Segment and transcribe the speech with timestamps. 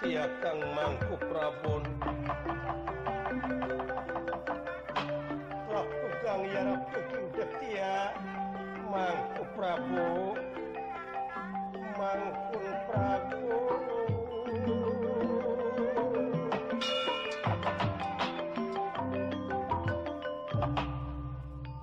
[0.00, 1.84] ketia Kang mangku Prabon.
[6.00, 8.16] Tukang Yarab kuking ketia
[8.88, 10.32] mangku Prabu.
[12.00, 13.56] Mangkun Prabu.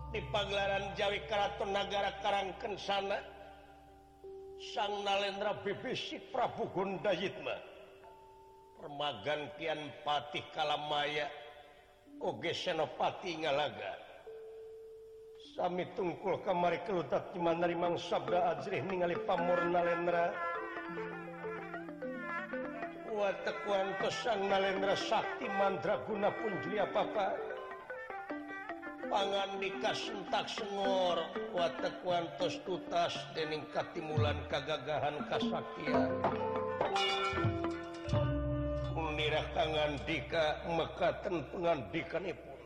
[0.09, 3.21] Di pagelaran Jawi Keraton Nagara Karangkensana
[4.73, 7.66] Sang Nalendra BBC Prabu Gondayitma
[8.97, 11.29] magan Kian Patih Kalamaya
[12.17, 13.93] Oge Senopati ngalaga.
[15.53, 20.33] Sami tungkul kamari kelutat Cimanrimang Sabda Ajrih ningali pamur nalendra.
[23.17, 27.33] Watekuan kesang Nalendra Sakti Mandra guna pun apa-apa
[29.09, 36.13] Pangan nikah sentak sengor Watekuan tos tutas Dening katimulan kagagahan kasaktian
[39.57, 42.59] tangan dika mekaten pengandikanipun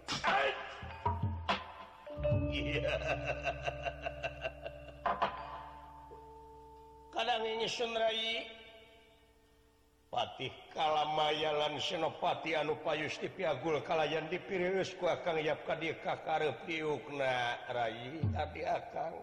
[7.15, 8.43] kadang ini sunrai
[10.11, 18.19] Patih kalamayalan Senopati anu payusti Piagul kalayan dipirius ku akang yap kadi kakarep diukna rai
[18.35, 19.15] hati akang.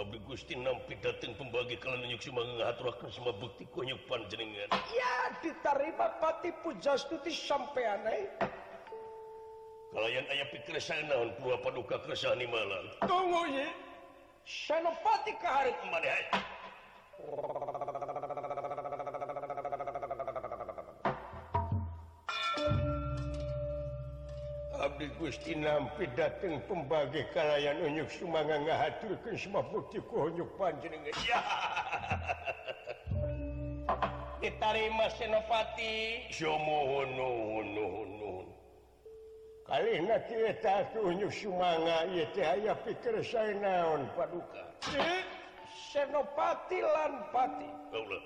[0.00, 4.72] Abdi Gusti nampi datang pembagi kalian nyuk semua ngaturakan semua bukti kunyupan panjenengan.
[4.96, 8.24] Ya, ditarima pati pujastuti sampai aneh.
[9.92, 12.88] Kalian ayah pikir saya naon pura paduka kersah ni malam.
[13.04, 13.68] Tunggu ye.
[14.48, 16.08] Senopati kahari kemana?
[16.08, 16.24] Eh?
[25.00, 31.16] Abdi Gusti nampi dateng pembagi kalayan unyuk sumanga ngahaturkeun semua bukti ku unyuk panjenengan.
[31.24, 31.40] Ya.
[34.44, 36.28] Ditarima Senopati.
[36.28, 38.46] Sumuhun nuhun nuhun nuhun.
[39.64, 44.68] Kali nanti kieu unyuk sumanga ieu teh aya pikir saya naon paduka.
[45.00, 45.24] Eh?
[45.96, 47.72] Senopati lan pati.
[47.96, 48.24] Ulah.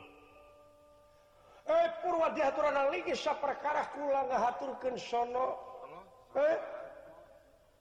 [1.71, 5.64] Eh, purwa diaturan lagi saperkara kula ngahaturkeun sono
[6.35, 6.59] Eh?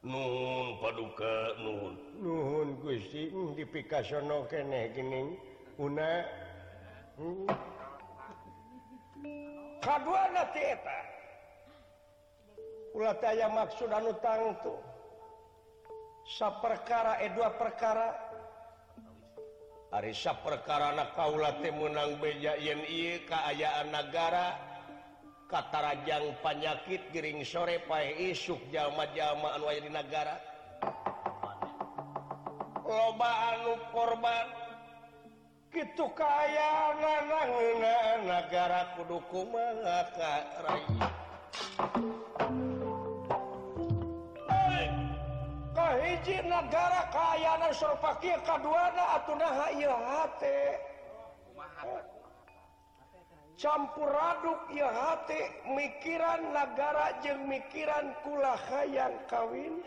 [0.04, 5.40] nun paduka nun nuhun Gusti dipikasono keneh gini
[5.80, 6.28] una.
[7.18, 7.48] Hmm.
[9.84, 11.00] kaduana eta.
[12.94, 14.74] Ulah taya aya maksud anu tangtu
[16.38, 18.10] saperkara eh dua perkara.
[19.94, 24.73] Ari saperkara na kaula teh meunang beja yen ieu kaayaan nagara.
[25.54, 30.42] katarajang panyakit Giring sore pae isuk jalma-jalmaan way di negara
[32.82, 34.50] loba anu korban
[35.70, 36.98] gitu kaya
[38.26, 39.46] negara kuduku
[40.18, 40.34] ka
[40.66, 41.14] rakyat
[45.78, 50.93] kahiji negara kayana surpakia kaduana atuh naha ieu hate.
[53.64, 55.40] campur aduk ya hati
[55.72, 59.80] mikiran negara jeng mikiran kula hayang kawin.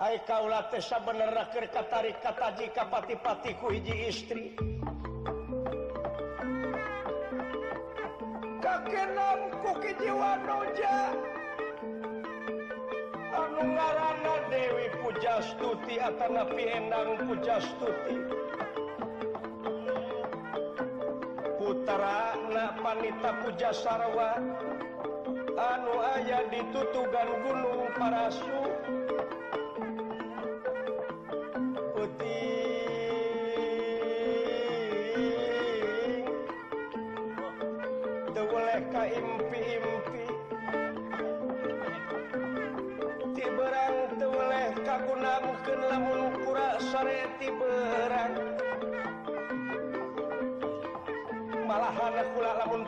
[0.00, 4.56] Hai kaula tesa bener keur katarik kata jika pati-pati ku hiji istri.
[8.64, 11.12] Kakenan ku kijiwa noja
[13.34, 18.14] Pangarana Dewi Pujastuti Atanapi Pienang Pujastuti
[21.58, 24.38] Putarana Panita Puja Sarwa
[25.54, 28.58] Anu aya ditutugan Gunung Parasu.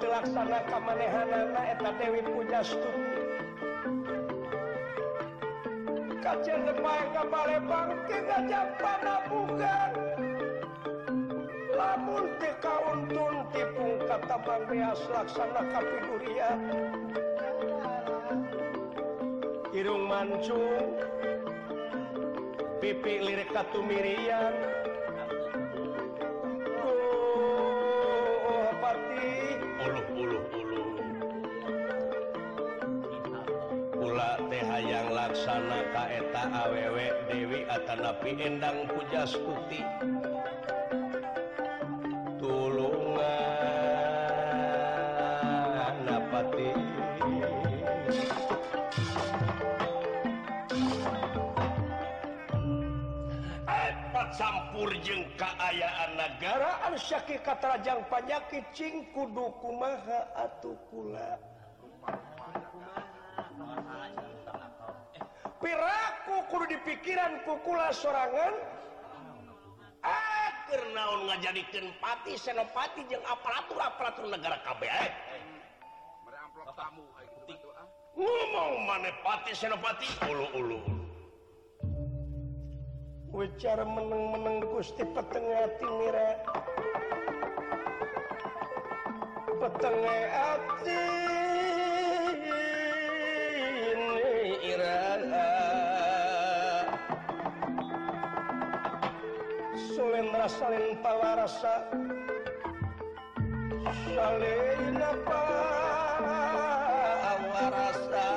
[0.00, 2.90] telaksana kamanehanana eta Dewi Pujastu
[6.20, 9.92] kajian lemah kabare bangke gajah panabukan
[11.76, 14.36] lamun tekauntun tipung kata
[14.68, 16.50] beas laksana kapiduria
[19.72, 20.98] irung mancung
[22.80, 24.75] pipi lirik katumirian
[37.86, 39.80] tanapi endang pujastuti
[42.42, 43.38] tulunganpati
[54.36, 61.38] campur jeng keayaan negara Syaki Katarajang panyakit Cing kudu kumaha atau pula.
[65.62, 66.05] Pira
[66.50, 68.54] kudu di pikiran kukula sorangan.
[70.06, 75.10] Akhir naon ngajadikan pati senopati jeung aparatur aparatur negara KB eh.
[78.16, 80.78] ngomong mana pati senopati ulu ulu
[83.36, 86.30] Wicara meneng-meneng Gusti peteng hati mira.
[89.60, 91.02] Peteng hati
[93.76, 95.55] ini irah
[100.56, 101.84] saling palarasa
[104.08, 105.42] saling apa
[107.28, 108.28] awarasa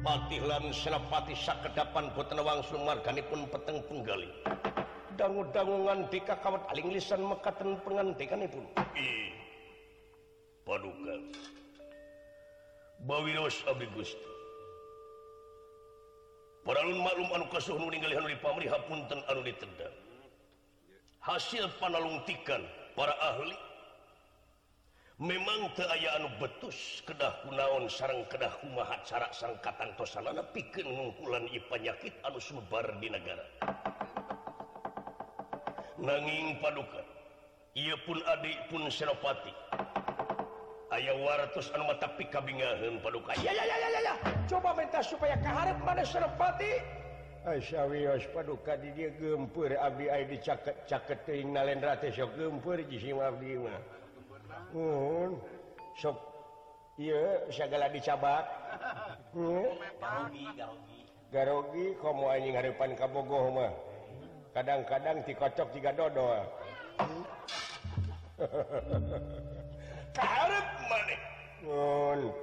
[0.00, 4.30] Patilan senapati sakedapan botenawang sumarganipun peteng penggali.
[5.14, 8.66] Dangu-dangungan dika kawat aling lisan mekaten pengantikanipun.
[8.98, 9.39] Ih,
[21.20, 22.64] hasil panalungtikan
[22.96, 23.52] para ahli
[25.20, 32.16] memang keayaan betus kedah kunaon sarang kedah kumaha cara sangkatan tosanana pikeun ngungkulan ieu panyakit
[32.24, 33.44] anu sumebar di negara
[36.00, 37.04] nanging paduka
[37.76, 39.52] ieu pun adik pun senopati
[40.90, 43.30] aya waratus anu tapi kabingahan paduka.
[43.38, 44.14] Ya ya ya ya ya
[44.50, 46.82] coba minta supaya kaharep mana serpati
[47.40, 47.88] Aisyah
[48.36, 53.56] paduka di dia gempur abdi ai dicaket caket teuing nalendra teh sok gempur jisim abdi
[53.56, 53.80] mah.
[54.76, 55.40] Mun
[55.96, 56.20] sok
[57.00, 58.44] ieu sagala dicabak
[59.32, 60.44] garogi
[61.32, 61.86] garogi.
[61.96, 63.72] Komo anjing harepan kabogoh mah.
[64.52, 66.44] Kadang-kadang dikocok tiga dodo
[70.20, 70.79] Hehehe.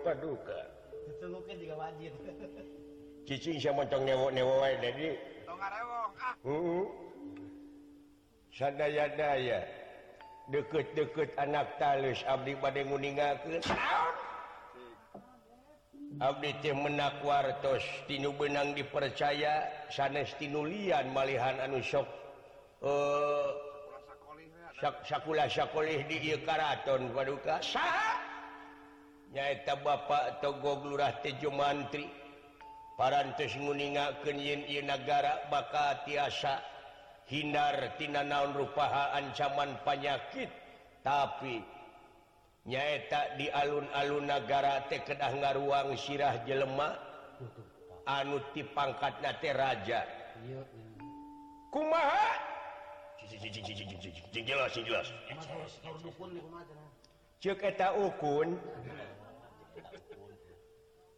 [0.04, 0.60] paduka.
[6.48, 6.86] Ah.
[8.56, 9.62] Sadaya-daya.
[10.48, 13.60] Deket-deket anak talus Abdi badai meninggalkan
[16.24, 22.08] Abdi menak menakwartos Tinu benang dipercaya sanes tinulian malihan anu sok
[22.80, 23.50] eh,
[25.04, 27.60] sakula sakolih di Karaton paduka.
[27.60, 28.27] Saat
[29.38, 32.10] nyaeta Bapak Togog Lurah Tejo Mantri
[32.98, 36.58] parantes nguningakeun yin ieu nagara bakal tiasa
[37.30, 40.50] hindar tina naon rupaha ancaman panyakit.
[41.06, 41.62] Tapi
[42.66, 46.98] nyaeta di alun-alun nagara teh kedah ngaruang sirah jelema
[48.10, 50.02] anu ti pangkatna nate raja.
[51.70, 52.28] Kumaha?
[54.34, 55.08] Jelas jelas.
[57.38, 58.58] Cek eta ukun.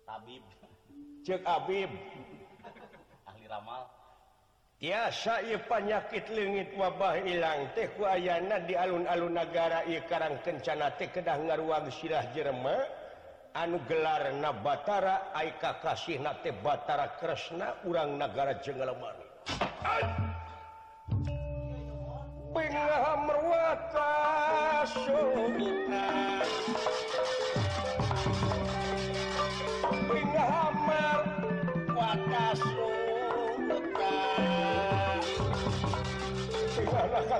[0.08, 0.44] tabib.
[1.25, 1.92] Cek Abib.
[3.28, 3.84] Ahli ramal.
[4.80, 7.68] Biasa penyakit legit wabah hilang.
[7.75, 12.78] Tehku ayana di alun-alun negara karang Kencana teh kedah ngaruang Sirah jerema.
[13.50, 19.25] Anu gelar na Batara Aika kasih nate Batara Kresna urang negara jenggalemani
[23.25, 24.12] merwata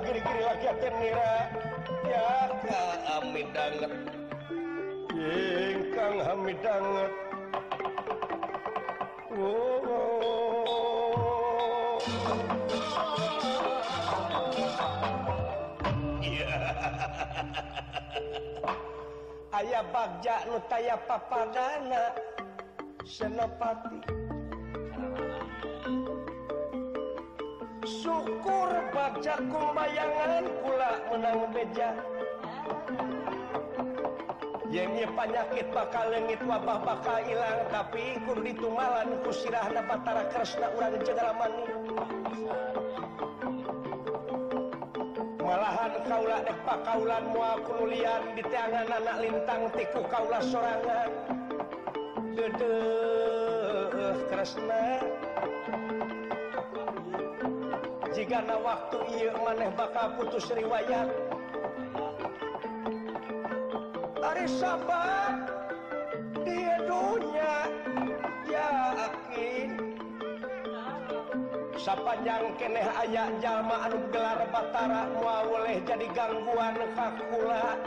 [0.10, 1.34] kiri-kiri lagi atin nira
[2.08, 2.82] ya ka
[3.22, 3.94] amidanget
[5.13, 7.12] ingkang amidanget
[9.38, 10.29] oh, oh.
[19.62, 22.15] ayah bagja nu taya papadana
[23.06, 24.19] senopati
[27.89, 31.98] syukur baca kumbayangan pula menang beja
[35.19, 41.51] panyakit bakal legit wabah bakal hilang tapi kur ditumalan kusirah Batara Kresna ulang jeman
[45.41, 51.10] malahan Kaula Pak kaulan muaulian di tangan anak lintang tiku Kaula sorangan.
[54.29, 55.09] Kresna
[58.29, 61.09] karena waktu ia maneh bakal putus riwayat.
[64.21, 65.05] Dari siapa
[66.45, 67.57] di dunia
[68.45, 69.69] yakin
[71.74, 77.81] sepanjang keneh ayak jalma anu gelar batara mau oleh jadi gangguan kakula.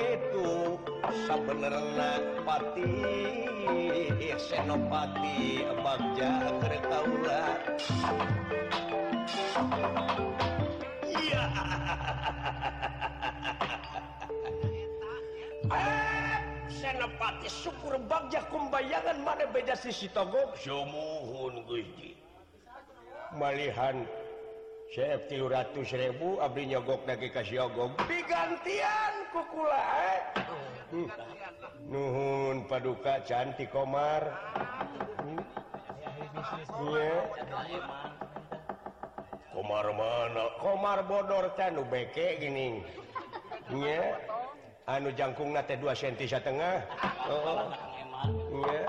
[0.00, 0.80] Itu
[1.28, 2.92] sebenarnya pati
[4.36, 6.32] senopati bagja
[7.04, 7.60] ular.
[16.70, 20.54] senapati syukur Bagja kumbayangan mana beda sisi togok
[23.34, 24.06] malihan
[24.94, 30.22] ratus.000 Abdi nyogok lagi kasihgok digantian kukula eh?
[30.94, 31.08] hmm.
[31.90, 34.22] Nuhun paduka cantik Komar
[35.26, 35.42] hmm.
[36.78, 38.25] hmm.
[39.56, 42.84] Komar mana Komar bodor tanu beke gini
[43.72, 44.20] yeah.
[44.84, 46.84] anu jangkung nate 2 cm setengah
[47.32, 47.72] oh.
[48.68, 48.84] yeah.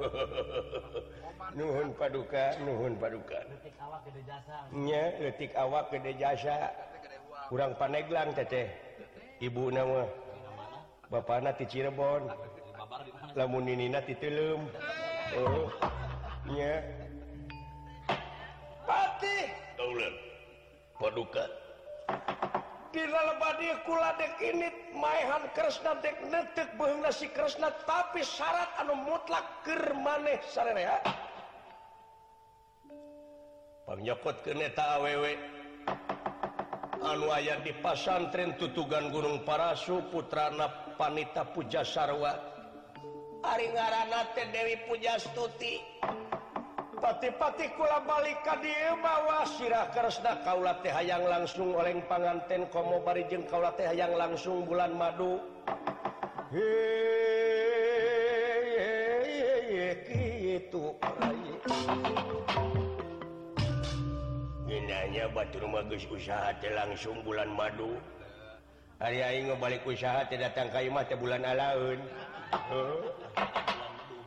[1.60, 3.76] nuhun paduka nuhun padukatik
[5.60, 6.72] awak gede jasa
[7.52, 8.72] kurang paneglang teteh
[9.44, 10.08] ibu nama
[11.12, 12.32] Bapak na Cirebon
[13.36, 14.72] lamun Nina tilum
[15.36, 15.68] oh.
[16.48, 17.07] yeah.
[20.98, 21.46] paduka
[25.54, 25.92] Krishna
[27.14, 29.64] si Kresna tapi syarat anu mutlak
[30.02, 30.42] maneh
[33.86, 35.24] penyokot keneta aww
[36.98, 42.58] anu aya di pasantren tutugan Gunung Parasu putrana Panita Puja Sarwa
[43.38, 45.78] Ari ngaranate Dewi Pujastuti.
[46.98, 53.46] pati-pati kula balik ka dibawa sirah karesna kaula teh hayang langsung oleng panganten komo barijeng
[53.46, 55.38] kaula teh hayang langsung bulan madu.
[60.48, 60.96] Gitu
[64.66, 67.94] Ginanya batu rumah geus usaha teh langsung bulan madu.
[68.98, 72.02] Hari aing balik usaha teh datang ka imah teh bulan alaun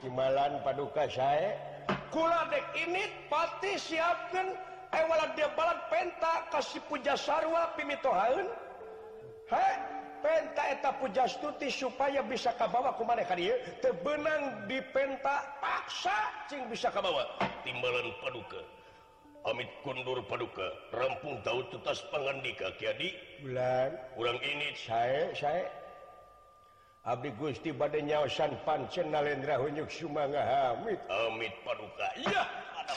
[0.01, 1.70] Kimalan paduka saya
[2.11, 4.51] dek ini pati siapkan
[4.91, 8.51] eh, ewala dia balat penta kasih puja sarwa pimitohaun
[9.47, 9.67] he
[10.19, 16.17] penta eta puja stuti supaya bisa kabawa kumaneh ka dieu teu beunang di penta paksa
[16.51, 17.25] cing bisa kabawa.
[17.63, 18.61] Timbalan paduka.
[19.47, 20.69] Amit kundur paduka.
[20.93, 23.17] Rampung tahu tutas pangandika kiadi.
[23.41, 23.97] Bulan.
[24.13, 25.65] Kurang ini saya saya
[27.03, 30.99] Abdi Gusti badai nyawasan pancen nalendra hunyuk sumanga hamid.
[31.09, 32.07] Amit paduka.
[32.13, 32.45] Iya,
[32.77, 32.93] ada.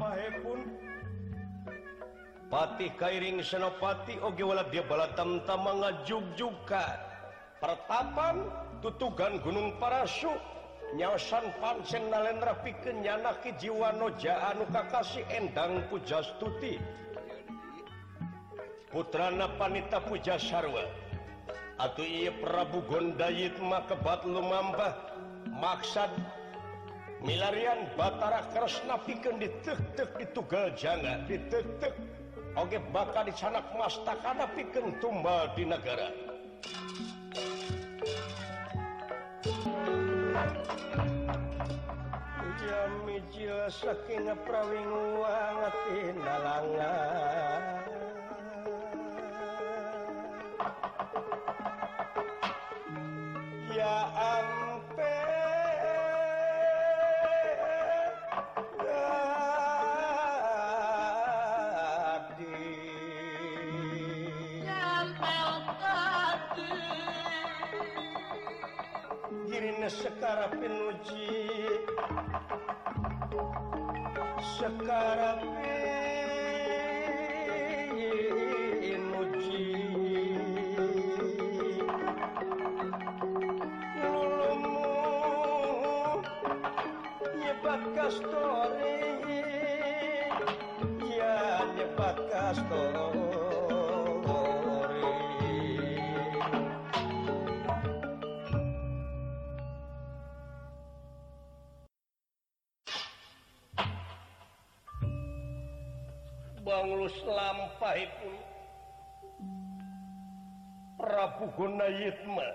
[0.00, 0.60] mahepun
[2.50, 6.98] Patih Kairing Senopati Oge wala dia balatam tamtama ngajugjukan
[7.60, 8.48] Pertapan
[8.80, 10.32] tutugan Gunung Parasu.
[10.96, 16.80] Nyasan pancen nalendra pikeun nyana ki jiwa noja anu kakasih Endang Pujastuti.
[18.90, 20.82] Putra Panita Puja Sarwa
[21.78, 24.98] atuh ieu Prabu Gondayit mah kebat lumampah
[25.48, 26.10] maksad
[27.20, 31.94] milarian Batara Kresna piken ditek-tek ditugal jangan ditek-tek
[32.58, 36.10] Oge bakal dicanak mastakana piken tumbal di negara.
[42.58, 44.90] Jami jil sakina prawing
[45.22, 47.62] wangati nalangan
[53.70, 54.59] Ya Allah
[87.94, 88.98] Kastori,
[91.18, 93.29] ya nyebat kastori.
[111.56, 112.48] kuitma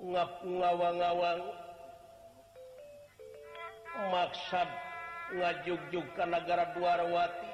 [0.00, 1.42] ngawang-awang
[4.08, 4.70] maksad
[5.36, 7.50] ngajugjug negara duarawati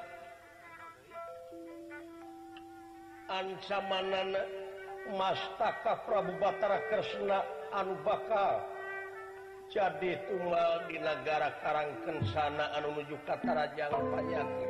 [3.27, 4.43] ancamanana
[5.19, 7.43] mastaka Prabu Batara Kresna
[7.75, 8.63] anu bakal.
[9.67, 14.67] Jadi tunggal di negara Karangkensana anu menuju Katarajang Panyaki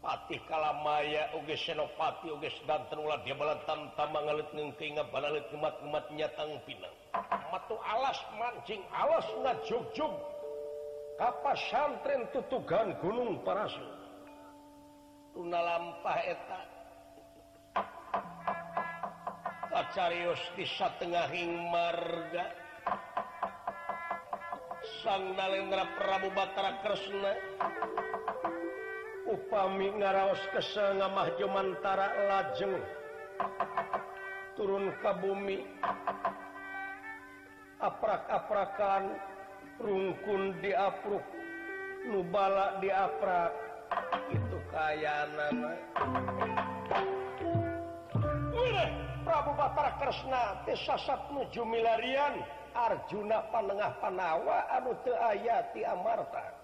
[0.00, 6.54] Patih kalamaya Oge Senopati Oge dantenlah dia balatam tambah ngalit ngengkinga balalit ngemat ngemat nyatang
[6.64, 6.96] pinang.
[7.50, 10.14] Matu alas mancing alas na jog-jog.
[11.18, 13.84] Kapas santren tutugan gunung parasu.
[15.36, 16.60] Tuna lampah eta.
[19.68, 22.56] Kacarios di satengahing marga.
[25.02, 27.32] sang Nalendra Prabu Batara Kresna.
[29.30, 32.80] Upami ngaraos kesengamah Jumantara lajeng.
[34.58, 35.58] Turun ke bumi.
[37.80, 39.16] Aprak-aprakan
[39.80, 41.24] rungkun diapruk
[42.08, 43.52] nubala diaprak.
[44.30, 45.72] Itu kaya nama
[49.30, 52.59] Prabu Batara Kresna tesasat nuju milarian.
[52.80, 56.56] Arjuna Panengah Panawa anu teu aya ti Amartanyuk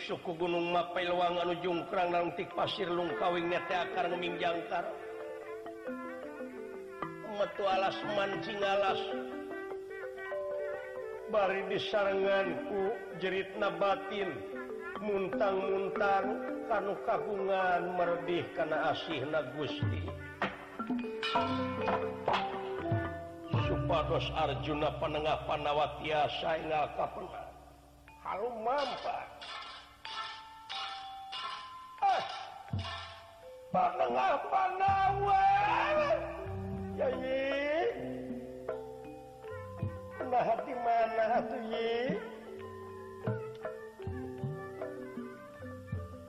[0.00, 4.88] suku Gunung Mapai Luangan jungkrang nanti pasir lungkawing nete akar ngeming jangkar.
[7.34, 9.00] metu alas mancing alas.
[11.34, 14.30] Bari disarenganku jerit nabatin
[15.02, 16.26] muntang-muntang
[16.70, 20.06] kanu kagungan merdih karena asih na Gusti.
[23.64, 25.40] supados Arjuna penengah
[26.04, 27.52] tiasa saingal kapenang
[28.20, 29.28] halum mampat
[32.04, 32.24] ah.
[33.74, 36.20] Penengah Panawat
[37.00, 37.88] yai
[40.28, 42.18] nah di mana tuh ye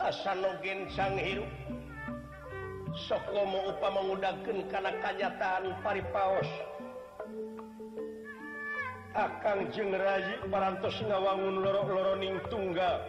[0.05, 1.64] asanogen sang hirup.
[2.95, 6.47] sok mau upa menggunakan karena kanyatan paripaos
[9.15, 12.99] akan jengraji parantos ngawangun loro-loroning tunggal.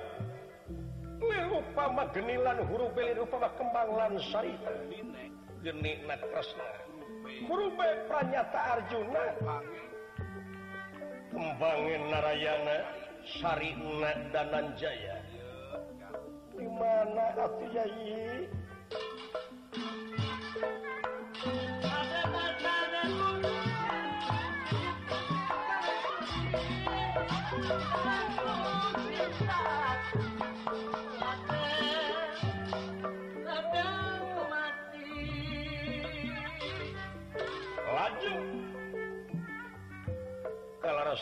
[1.57, 4.55] Upama genilan huruf belir upama kembang lansari
[5.65, 6.69] geni na kresna.
[7.49, 7.75] Huruf
[8.07, 9.25] pranyata arjuna.
[11.33, 12.77] Kembangin narayana
[13.41, 15.17] sari na dananjaya.
[16.55, 18.47] Di mana atuh yai?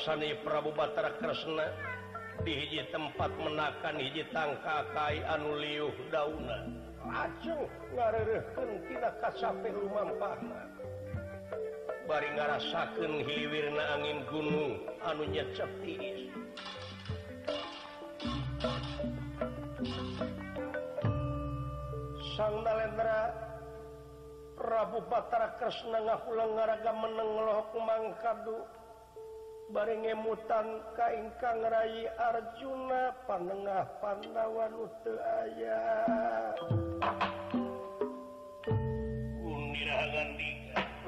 [0.02, 1.70] Sani Prabu Batara Kresna.
[2.42, 6.66] Dihiji tempat menakan hiji tangka Kai anu liuh dauna.
[7.06, 7.70] Acuh
[8.90, 10.66] tina kacape lumampahna.
[12.10, 16.26] Bari ngarasakeun hiwirna angin gunung anu nyecep tiis.
[22.34, 23.30] Sang Nalendra
[24.58, 28.58] Prabu Batara Kresna ngahuleng ngaraga meneng lohok mangkadu
[29.72, 35.80] barenge mutan kaingkang Rai Arjuna panengah Pandawan teu aya.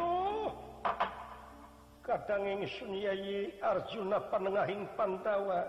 [0.00, 0.48] Oh.
[2.06, 2.46] kadang
[2.80, 5.66] Sunyayi Arjuna panengahing Pandawa.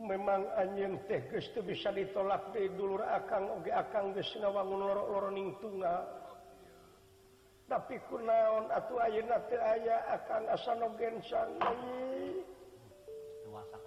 [0.00, 6.19] Memang anjing teh gestu bisa ditolak di dulur akang oge akang geus ngawangun loro-loroning tunggal.
[7.70, 12.42] tapi kunaon atau ayeuna teh aya akan asanogen sangei.
[13.46, 13.78] Dewasa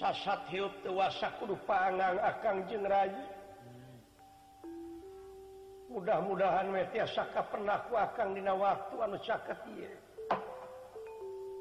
[0.00, 0.72] sasat hiup
[1.38, 3.24] kudu paangang akang jeung rayi.
[5.92, 9.92] Mudah-mudahan we tiasa kapenak ku akang dina waktu anu caket ieu.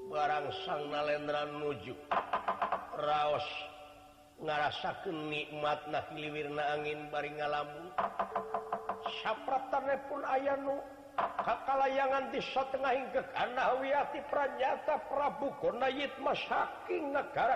[0.08, 1.94] Barang sang nalendra nuju.
[2.98, 3.73] Raos.
[4.44, 7.96] ngarasakan nikmat naliwirna angin baring ngalamu
[9.24, 10.84] sapprataneh pun aya nu
[11.16, 17.56] kakalayangan di setengah hingga karena witi pranyata Prabu Konait masaking negara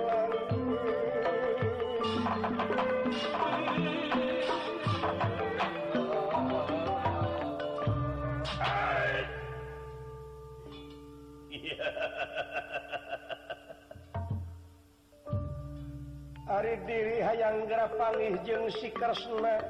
[18.01, 19.61] panggih jeung si Kresna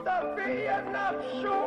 [0.00, 1.58] tapi ya nafsu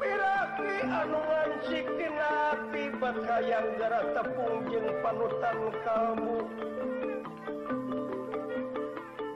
[0.00, 1.84] piraki anu ngancik
[2.16, 6.36] napi bakayang gara tepung jeung panutan kamu.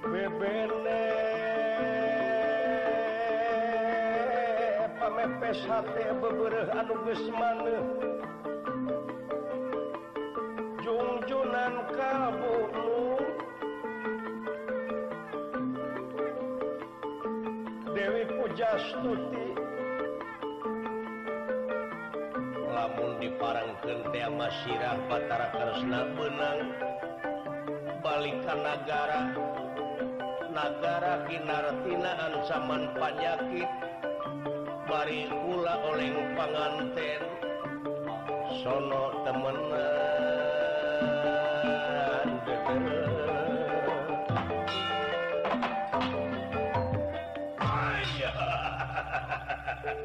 [0.08, 1.04] Bebene
[4.96, 8.09] pamepes hate beberapa anu geus maneh.
[18.80, 19.44] Astuti
[22.72, 26.58] lamun diparangkeun Parang Kente Masirah Batara Kresna benang
[28.00, 29.36] balikan negara
[30.48, 33.68] negara kinartina ancaman panyakit
[34.88, 37.20] bari pula oleh panganten.
[38.64, 40.40] Sono temenan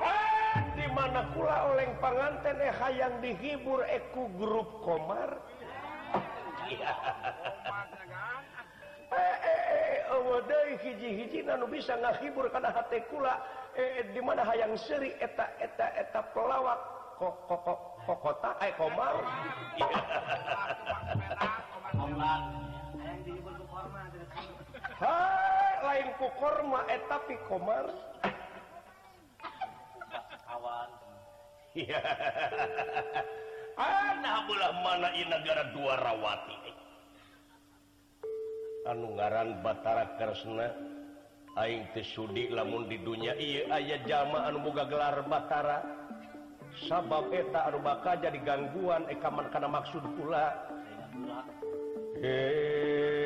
[0.00, 5.36] Ah, di mana pula oleng panganten eh hayang dihibur eh, eku grup Komar?
[9.10, 10.06] Eh, eh,
[10.78, 13.42] hiji-hiji bisa ngahibur karena hati kula.
[13.74, 16.78] Eh, di mana hayang seri eta eta eta pelawak
[17.18, 17.66] kok kok
[18.06, 19.18] kok kota eh Komar?
[25.80, 27.90] Lain ku korma eta pi Komar.
[33.78, 36.58] anaklah mana negara duarawati
[38.90, 40.66] anunggaran Batara Kresna
[41.58, 43.34] Aing Sudi lamun di dunia.
[43.34, 45.82] Aya ayah jamaan buka gelar Batara.
[46.86, 47.82] Sabab eta Aduh
[48.22, 50.54] jadi gangguan eh, ekaman karena maksud pula.
[52.22, 53.20] Eh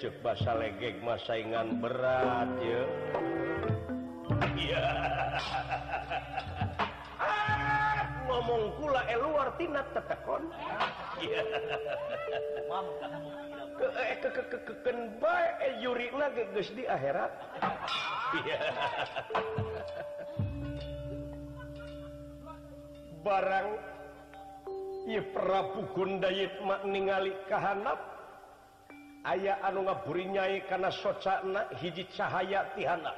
[0.00, 2.82] cek bahasa legek mas saingan berat ya
[8.32, 10.48] ngomong pula eh, luar tina tetekon.
[16.72, 17.32] Di akhirat.
[23.22, 23.68] Barang
[25.36, 28.00] Prabu Gundayit mak ningali kahanap
[29.22, 33.12] aya anu ngaburinyai karena socana hiji cahaya tihana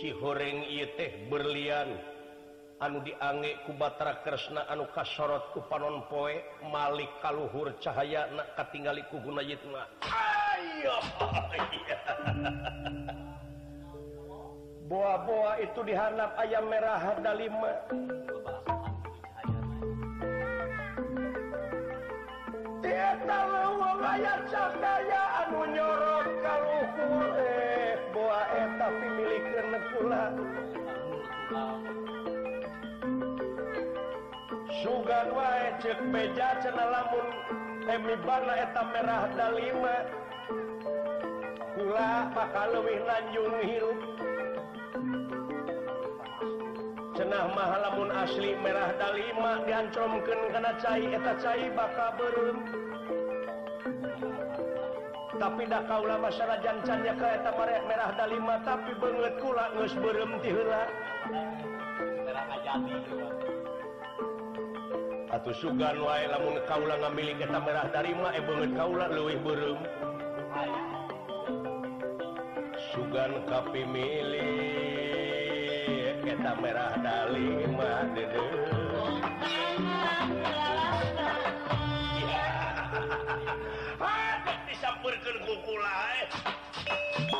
[0.00, 0.66] si horeng
[0.96, 2.17] teh berlian.
[2.78, 6.38] anu diange kubatra Kresna anu kasorot ku panon poe
[6.70, 9.82] Malik kalluhur cahaya na katingali kugunaitna
[14.88, 17.74] buah-boa itu dihanap ayam merah Hadalima
[24.48, 30.32] cahaya anu nyorot kalluhur eh buah eta pimilikkula
[34.82, 37.26] sugan wae cek meja cena lamun
[37.90, 39.96] eh, emi bana eta merah dalima.
[41.78, 43.98] Kula bakal leuwih lanjung hirup.
[47.18, 52.58] Cenah mah lamun asli merah dalima diancomkeun kana cai eta cai bakal beureum
[55.38, 60.34] tapi da kaula masalah jancannya ka eta merah merah dalima tapi banget kula geus beureum
[60.42, 60.82] ti heula
[62.26, 63.37] merah ajati
[65.28, 69.76] atau sugan wae lamun kaula ngambil kita merah tarima eh banget kaula leuwih beureum
[72.96, 75.04] sugan kapi milih
[76.24, 78.56] kita merah dali mah dedeh
[87.28, 87.36] ku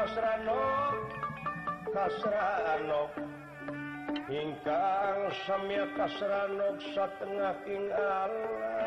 [0.00, 0.96] Kasrano
[1.92, 3.12] Kasrano
[4.32, 8.80] ingkang samya Kasrano satengah King Allah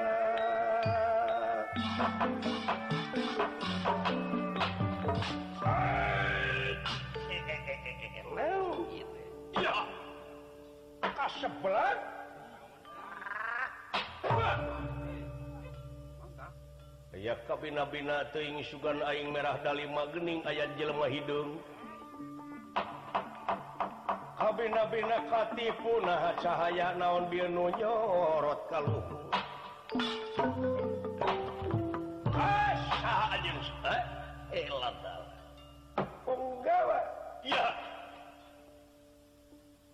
[11.14, 12.13] Kaseblat
[17.24, 21.56] ya kabina-bina teing sugan aing merah dalima gening ayat jelemah hidung.
[24.36, 29.24] Kabina-bina katipu nah cahaya naon bieu nyorot ka luhur
[32.36, 35.00] Asa anjeun eh elat
[36.28, 37.00] Penggawa
[37.48, 37.72] ya.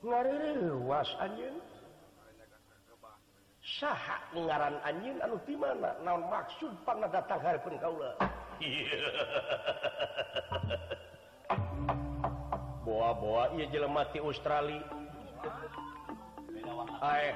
[0.01, 1.61] Ngariwas anjeun.
[3.79, 3.95] sah
[4.35, 5.95] ngaran anjing anu di mana?
[6.03, 8.11] Naon maksud pangna datang hareupeun kaula
[12.83, 14.83] boa-boa ieu jelema ti Australia.
[16.99, 17.31] Ae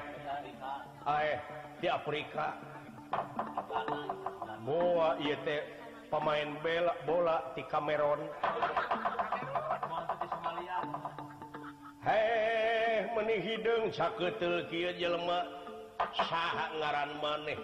[1.08, 1.40] ae
[1.80, 2.60] di Afrika.
[4.68, 5.64] Boa ieu teh
[6.12, 8.20] pemain bela bola ti Cameron
[12.04, 15.63] heh meuni hideung sakeuteuh kieu jelema.
[16.18, 17.58] sah ngaran maneh.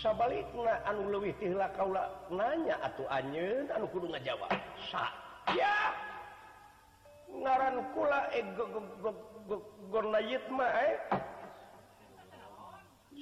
[0.00, 0.48] Sabalik
[0.88, 4.48] anu lebih tila kaula nanya atau anyen anu kudu ngajawab.
[4.88, 5.08] Sa.
[5.52, 5.92] Ya.
[7.28, 8.44] Ngaran kula eh
[9.92, 10.96] gor layit mah eh.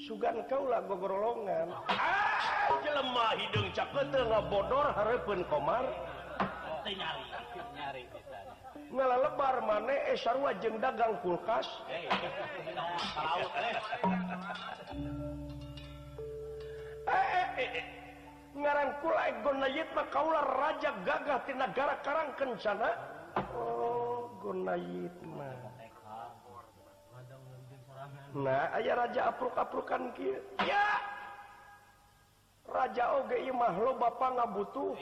[0.06, 1.74] Sugan kaula gogorolongan.
[1.90, 5.82] Ah jelema hidung cakete ngabodor hareupeun komar.
[6.86, 7.22] Nyari
[7.74, 8.02] nyari.
[8.88, 11.68] malah lebar maneh eh, esarwa jeng dagang kulkas.
[17.08, 17.84] Eh, eh,
[18.58, 19.14] Ngarangkul
[20.10, 22.90] kaulah raja gagah di negara Karang Kencana.
[23.54, 25.12] Oh gonait
[28.36, 30.36] nah aya raja apruk-aprukan kieu.
[30.62, 31.00] Ya!
[32.68, 34.92] Raja oge imah lo bapak nggak butuh.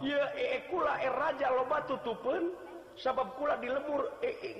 [0.00, 2.52] Eh, eh, eh, raja loba tutupun
[3.00, 4.50] sabab kula di lemur e, e,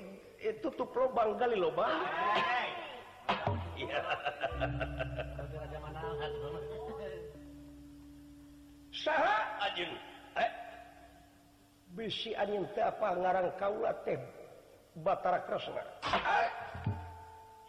[0.41, 1.93] e, tutup lobang kali lobang
[11.91, 14.17] bisi anjing teh apa ngarang kaula teh
[15.05, 15.83] Batara Kresna?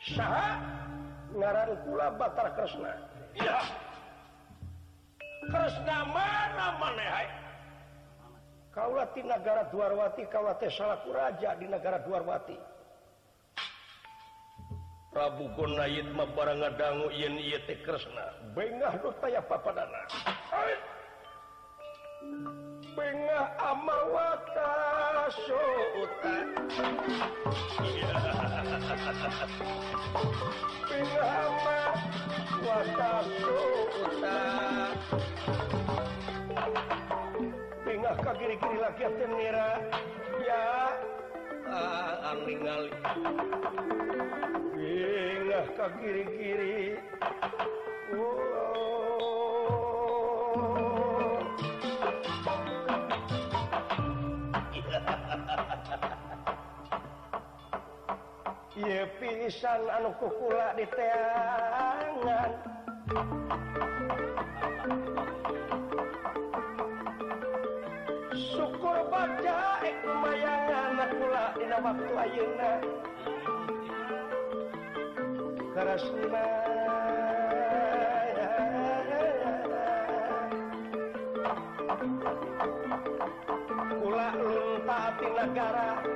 [0.02, 0.48] Saha?
[1.36, 2.92] Ngarang kula Batara Kresna?
[3.36, 3.91] Iya.
[5.50, 7.42] Kresna mana manehai
[8.72, 12.56] Kaulah di negara Dwarwati kaulah teh salaku raja di negara Dwarwati.
[15.12, 18.32] Prabu Gonayit mah barang ngadangu yen ieu teh Kresna.
[18.56, 20.08] Bengah nu taya papadana.
[22.92, 26.46] Bengah amawata wata syutan
[30.84, 31.80] Bengah ama
[32.60, 34.92] wata syutan
[37.80, 39.70] Bengah ka kiri-kiri lagi tenera
[40.44, 40.64] Ya
[41.72, 42.92] Ah, ningali.
[44.76, 47.00] Bengah ka kiri-kiri
[48.12, 49.11] oh.
[58.82, 62.50] pilisan anu kukula di tangan
[68.34, 72.72] syukur baca eh, ekmayangan kula dina waktu ayeuna
[75.78, 76.44] karesna
[84.02, 86.11] kula lunta ti negara.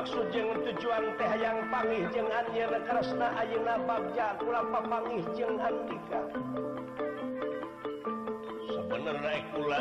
[0.00, 6.24] maksud jeng tujuan teh yang pangih jeng anjeun kresna ayeuna bagja ulah papangih jeung andika
[8.64, 9.80] sebenarnya kula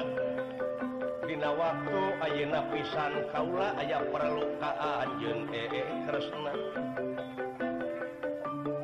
[1.23, 6.51] dina waktu ayeuna pisan kaula aya perlukaan jeung ee eh, kresna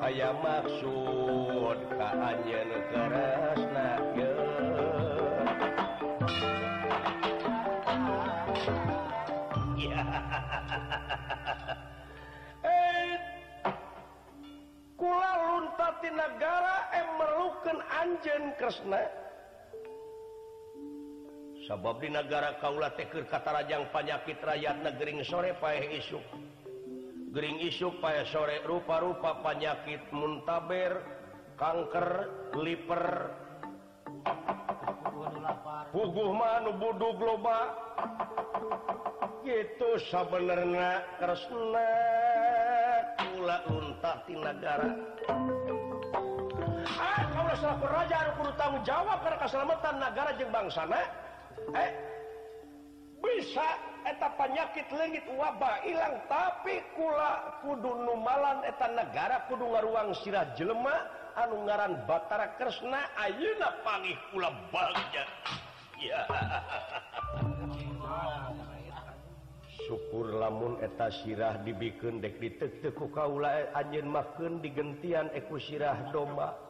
[0.07, 3.87] aya maksud ka anjeun kresna
[15.95, 19.07] Batinagara emerlukan Anjen Kresna.
[21.71, 26.19] Sabab di negara Kaula Tekir katarajang panyakit rakyat Gering sore pay isuk.
[27.31, 30.99] Gering isuk pay sore rupa-rupa panyakit muntaber
[31.55, 32.27] kanker
[32.59, 33.31] liver
[35.95, 37.71] puguh manu budu globa
[39.47, 41.91] gitu sebenarnya Kresna.
[43.15, 44.91] Kula untah di negara
[46.95, 51.01] jahat kalau selaku raja anu kudu tanggung jawab karena keselamatan negara jeung bangsana.
[51.75, 51.91] Eh
[53.19, 53.67] bisa
[54.05, 60.93] eta penyakit lengit wabah hilang tapi kula kudu numalan eta negara kudu ngaruang sirah jelema
[61.35, 65.25] anu ngaran Batara Kresna ayeuna pangih kula bagja
[65.99, 66.21] ya.
[69.85, 76.64] Syukur lamun eta sirah dibikin dek ditetku kaula eh, anjin makan digentian eku sirah domba.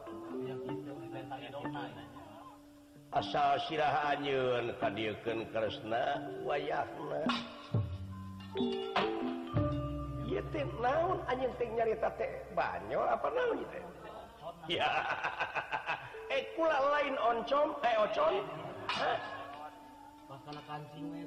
[3.16, 7.22] asal sirah anyun kadieukeun kresna wayahna.
[10.28, 12.28] Ieu teh naon anjeun teh nyarita teh?
[12.52, 13.84] Banyol apa naon ieu teh?
[14.68, 14.90] Ya.
[16.26, 18.42] Eh kula lain oncom eh ocon.
[20.26, 21.22] Pasana kancing we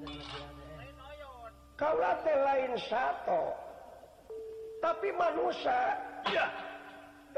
[1.80, 3.56] kaula teh lain sato.
[4.84, 5.96] Tapi manusia
[6.28, 6.69] ya.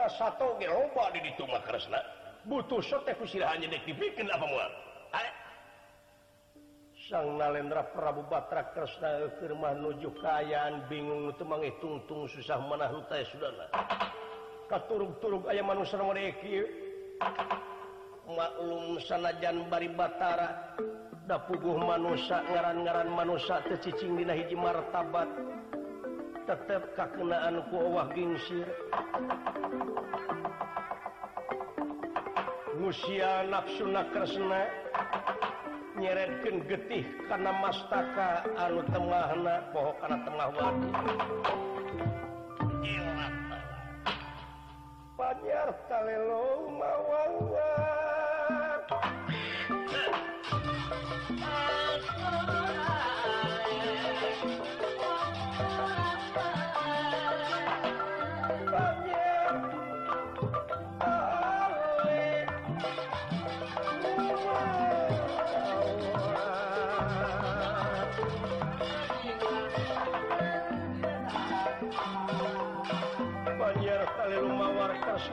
[0.01, 2.01] kita satu geroba di ditumah kresna.
[2.49, 4.71] Butuh teh kusirahannya dek dibikin apa mual
[7.05, 13.69] sang nalendra Prabu Batra Kresna firman nuju kayaan bingung itu mengitungtung susah manah teh sudana
[14.73, 16.65] katurug-turug ayam manusia mereka
[18.25, 20.73] maklum sanajan bari Batara
[21.29, 25.29] da puguh manusia ngaran-ngaran manusia tecicing dina hiji martabat.
[26.45, 28.67] tetap kakenaan kuwah gingsir.
[32.81, 34.61] Musia nafsuna Kresna
[36.01, 40.89] nyeretkan getih karena mastaka anu temahna pohon karena tengah wadi.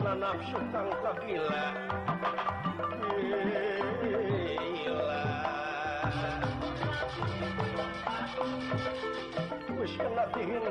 [0.09, 1.65] karena nafsu tangkap gila.
[10.09, 10.65] Latihin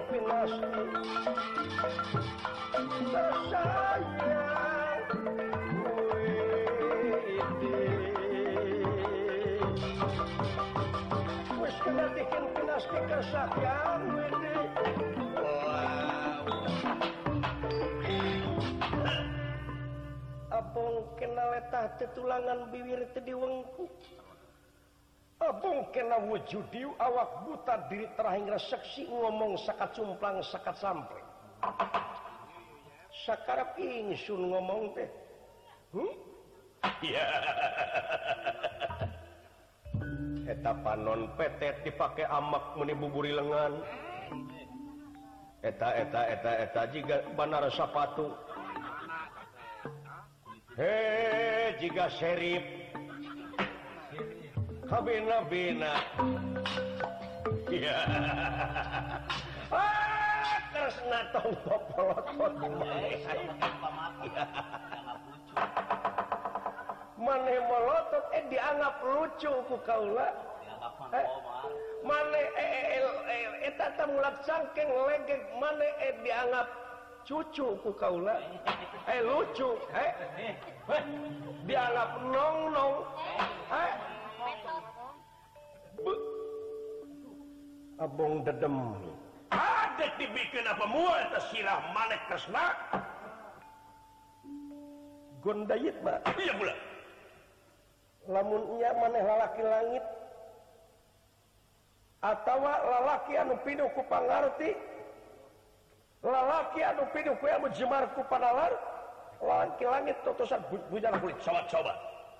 [11.62, 15.07] Wis kena dikin pinas dikasah ya wede
[20.78, 23.90] Abong kenawetah tetulangan bibir tadi wengku
[25.42, 31.18] Abong kena wujud diu awak buta diri terahing seksi ngomong sakat cumplang sakat sampai
[33.26, 35.10] sakarap ingsun ngomong teh?
[35.98, 36.14] Hmm?
[40.54, 43.82] eta panon petet dipake amak menibuburi lengan.
[45.66, 48.30] Eta eta eta eta jika banar sapatu.
[50.78, 52.62] He jika serif
[54.86, 55.90] Kabina-bina.
[57.74, 57.98] Ya
[59.74, 62.54] ah, Terus natong popolotot
[67.18, 70.30] Mane melotot eh dianggap lucu ku kaula.
[71.10, 71.26] Eh,
[72.06, 73.82] mane eh, eh, eh, eh, eh, eh, eh, eh, eh,
[75.26, 76.87] eh, eh, eh, eh,
[77.28, 78.40] cucuku Kaula.
[79.12, 80.12] Eh lucu eh.
[81.68, 82.96] Dianggap nong nong
[83.76, 83.84] eh.
[83.84, 83.94] eh.
[88.00, 88.96] Abong dedem
[89.48, 92.66] ada dibikin apa mual tersilah manek kesna
[95.42, 96.76] gondayit mbak iya pula.
[98.28, 100.06] Lamun iya maneh lalaki langit
[102.22, 104.76] atawa lalaki anu pinuh ku pangarti
[106.26, 108.74] lalaki anu pinuh ku anu menjemar ku panalar
[109.42, 111.38] langki langit totosan bujan kulit.
[111.42, 111.94] Coba-coba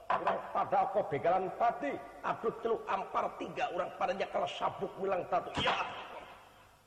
[0.08, 1.92] orang pada kok begalan pati
[2.24, 5.52] aduh celuk ampar tiga orang padanya kalau sabuk bilang tatu.
[5.62, 5.76] Ya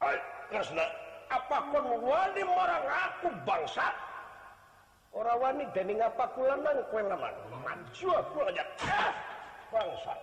[0.01, 0.17] ay
[0.49, 0.87] kresna
[1.31, 3.87] apa kon wani marang aku bangsa?
[5.11, 7.35] Orang wani dening apa kulanang kue lamang
[7.67, 8.65] maju aku aja.
[8.87, 9.11] Ah,
[9.75, 10.15] bangsa.